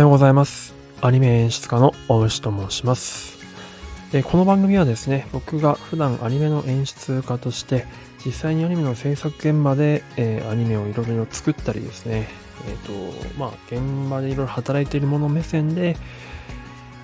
[0.00, 0.74] ようございます。
[1.02, 3.38] アニメ演出家の大牛と申します。
[4.12, 7.86] えこの番組はですね、僕が普段アニメの演出家として、
[8.24, 12.28] 実際にアニメの制作現場で、えーアニメをいろいろ作ったりですね、
[12.66, 12.92] えっ、と、
[13.38, 15.96] まあ、現場でいろいろ働いている者目線で、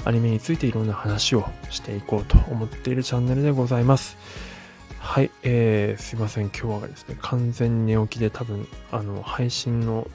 [0.06, 4.16] アニメについていろんな話をしていこうと思っているチャンネルでございます。
[4.98, 10.08] はい、えー、すいません、今日はですね、完全寝起きで多分、あの、配信の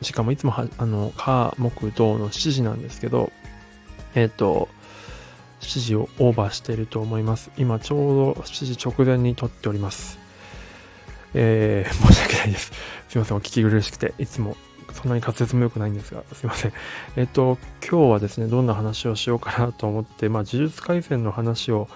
[0.00, 3.32] 時間もいつもは、あの、火、木、土の7時なんですけど、
[4.14, 4.68] えっ、と、
[5.60, 7.50] 7時をオーバーしていると思います。
[7.56, 10.18] 今ちょうど7時直前に撮っております。
[11.34, 12.72] えー、申し訳ないです。
[13.08, 14.56] すいません、お聞き苦しくて、いつも
[14.92, 16.72] そんなに滑舌も良くないんですが、すいません。
[17.16, 21.88] えっ、と、今日はですね、どんな話をしようかなと思って、まあ、呪術廻戦の話を、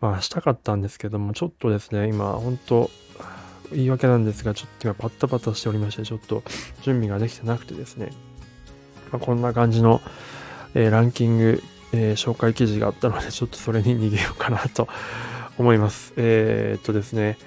[0.00, 2.90] まあ、したかったんですけども、ちょっとですね、今、本当
[3.72, 6.42] 言い訳なんですが、ちょっと今パッタパタしておりまして、ちょっと
[6.82, 8.10] 準備ができてなくてですね、
[9.12, 10.00] まあ、こんな感じの、
[10.74, 11.62] えーランキング、
[11.92, 14.88] えー紹介記事があったので、ちょっとそれに逃げようかなと
[15.58, 16.12] 思います。
[16.16, 17.38] えーっとですね、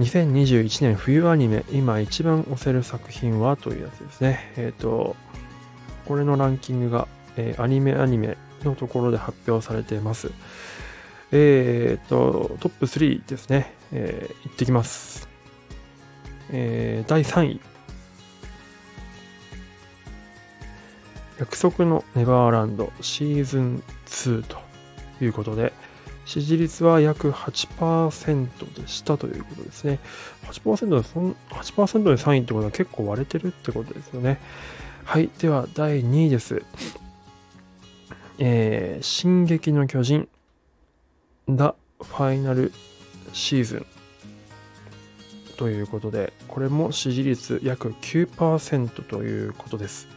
[0.00, 4.52] 2021年冬アニメ、今一番推せる作品はというやつですね。
[4.56, 5.14] えっと、
[6.06, 10.30] これのランキングが、えアニメアニメのところで発表されています。
[11.32, 13.72] えーっと、トップ3ですね。
[13.92, 15.28] えー、いってきます。
[16.50, 17.60] えー第3位。
[21.38, 24.58] 約束のネバーランドシーズン2と
[25.22, 25.72] いうことで、
[26.26, 29.98] 支持率は約8%でしたということですね。
[30.44, 34.38] 8%でそん8%で3位ってことは結構割れてるってことですよね。
[35.04, 35.30] はい。
[35.38, 36.62] では、第2位です。
[38.38, 40.28] えー、進撃の巨人、
[41.56, 42.72] ザ・ファイナル
[43.32, 43.86] シーズン
[45.56, 50.08] ということで、これも支持率約9%ということです。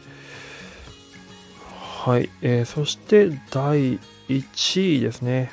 [2.06, 4.00] はい、えーそして第
[4.30, 5.52] 1位ですね。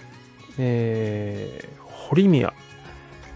[0.58, 2.52] えー、堀宮。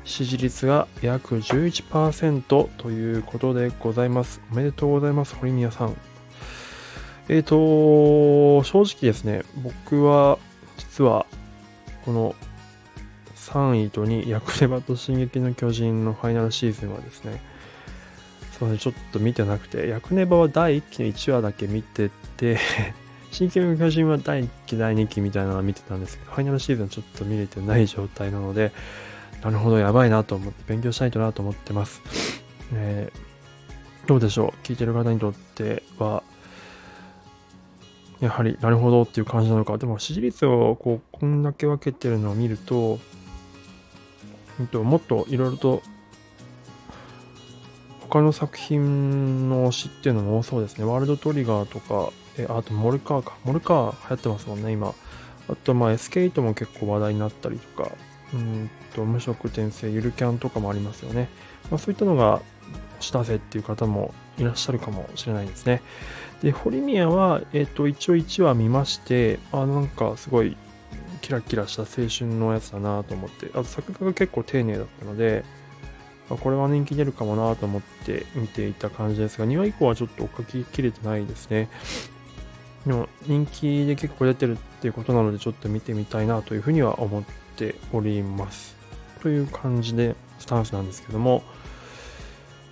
[0.04, 4.40] 支持率が約11%ということでございます。
[4.52, 5.96] おめでとうございます、堀宮さん。
[7.28, 10.38] えっ、と、正直ですね、僕は
[10.76, 11.26] 実は
[12.04, 12.34] この
[13.50, 17.42] 3位と2位、ヤクネバと進撃の巨人のファイナルシーズンはですね、
[18.52, 22.58] すいません、ちょっと見てなくて、ヤクネバは第1期の1話だけ見てて、
[23.30, 28.72] 進撃の巨人は第1期、第2期みたいなのは見てたんですけど、ファイナルシーズンちょっと見れてない状態なので、
[29.42, 32.00] なるほど、やばいなと思って、勉強したいとなと思ってます。
[32.72, 33.34] えー
[34.06, 34.66] どうでしょう？
[34.66, 36.22] 聞いてる方にとっては、
[38.20, 39.78] やはり、なるほどっていう感じなのか。
[39.78, 42.98] でも、支持率をこう、こんだけ分けてるのを見る、と
[44.82, 45.82] もっといろいろと、
[48.00, 50.84] 他の作品の推しっていうのも多そうですね。
[50.84, 53.36] ワールドトリガーとか、えあとモルカーか。
[53.44, 54.94] モルカー流行ってますもんね、今。
[55.48, 57.90] あと、まあ、SK8 も結構話題になったりとか、
[58.32, 61.28] うんと、無色転生、ゆるキャンとかもありますよね。
[61.70, 62.40] まあ、そういったのが、
[63.00, 65.82] したぜっていう方もいらっしゃるかもしれないですね。
[66.42, 70.56] で、堀宮は、えっ、と、一応1話見まして、あ、なんかすごい、
[71.24, 75.42] キラキラした青春のやつだなと思って、あと作画が結構丁寧だったので、
[76.28, 81.70] あこれは人気出るかもなと思って見ていた感じですが、2話以降はちょっと追っかけきれてないですね。
[82.86, 87.22] でも、人気で結構出てるっていうことなので、ちょっと見てみたいなというふうには思っ
[87.56, 88.76] ております。
[89.22, 91.42] という感じで、スタンスなんですけども、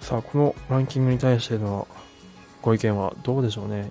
[0.01, 1.89] さあ、このランキングに対しての
[2.61, 3.91] ご意見はどうでしょうね。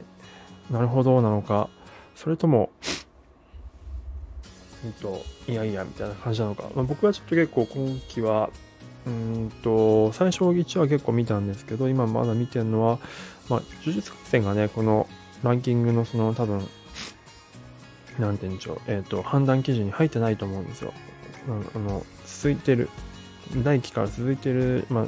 [0.69, 1.67] なるほどなのか、
[2.16, 2.69] それとも、
[4.83, 6.63] うんと、いやいやみたいな感じなのか。
[6.75, 8.49] まあ、僕はちょっと結構今期は、
[9.05, 12.99] うんと、最初1話結構見たんですけど、今まだ見てるのは、
[13.49, 15.07] まあ、呪術廻戦がね、この
[15.43, 16.67] ランキングのその多分、
[18.19, 20.93] なんて言うんでしょう、えっ、と、判断基準に入ってないと思うんですよ。
[21.47, 22.89] あの、あの続いてる、
[23.63, 25.05] 第1期から続いてる、まあ、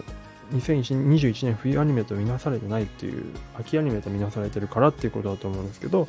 [0.55, 3.25] 2021年冬アニメとみなされてないっていう、
[3.59, 6.07] 秋アニメとみなされてるからっていうことだと思うんですけど、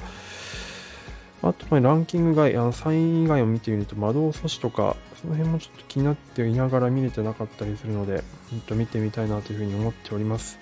[1.43, 10.59] あと、ランキング外、あの3位以外を見てみると、魔導阻止とか、その辺もちょっと気になっていながら見れてなかったりするので、ほんと見てみたいなというふうに思っております。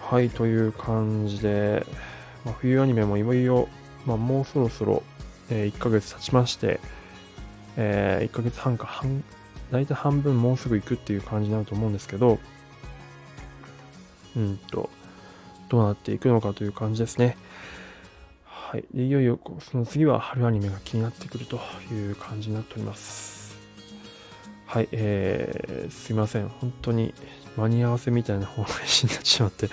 [0.00, 1.86] はい、という感じで、
[2.44, 3.68] まあ、冬アニメもいよいよ、
[4.06, 5.02] まあ、もうそろそろ、
[5.50, 6.78] え1ヶ月経ちまして、
[7.76, 9.24] え1ヶ月半か半、
[9.70, 12.38] 大体半分もうすぐ行くっていう感じになると思うんですけど、
[14.36, 14.90] うんと、
[15.68, 17.36] どうなっていくのかという感じですね。
[18.74, 18.84] はい。
[18.92, 21.60] でいよいよ、その次は春アニメが気になってくると
[21.92, 23.56] いう感じになっております。
[24.66, 24.88] はい。
[24.90, 26.48] えー、すいません。
[26.48, 27.14] 本当に
[27.56, 29.68] 間に合わせみたいな方配信になってしまって、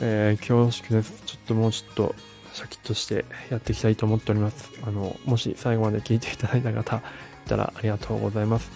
[0.00, 1.24] えー、恐縮です。
[1.26, 2.14] ちょっともうちょっと
[2.52, 4.70] シャキッとしてやっていきたいと思っております。
[4.86, 8.70] あの、もし最後まで聞いていただいた方いたらありがとうございます。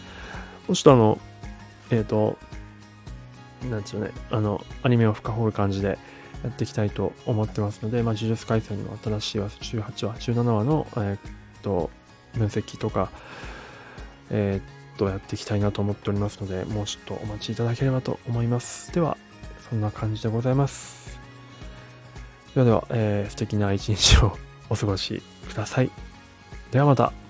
[0.66, 1.18] もうちょっとあの、
[1.92, 2.36] えっ、ー、と、
[3.70, 5.96] なんでしょうね、あの、アニメを深掘る感じで
[6.44, 11.90] やっていきたいと思ってますので、まあ、呪術廻戦の新しい話、18話、17話の、えっ、と、
[12.34, 13.10] 分析とか、
[14.30, 18.92] えっ、と、やっていきたいなと思っておりますので、もうちょっとお待ちいただければと思います。
[18.92, 19.16] では、
[19.68, 21.18] そんな感じでございます。
[22.54, 24.36] ではでは、えー、素敵な一日を
[24.70, 25.90] お過ごしください。
[26.70, 27.27] ではまた。